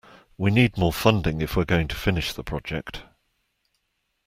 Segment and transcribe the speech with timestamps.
[0.35, 3.03] We need more funding if we're going to finish the project.